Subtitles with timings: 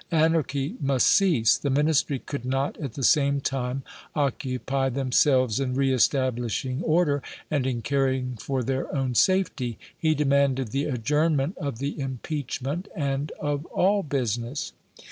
[0.09, 1.55] Anarchy must cease.
[1.59, 3.83] The Ministry could not at the same time
[4.15, 9.77] occupy themselves in re establishing order and in caring for their own safety.
[9.95, 14.73] He demanded the adjournment of the impeachment and of all business."